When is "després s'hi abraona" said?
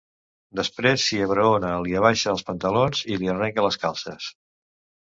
0.59-1.75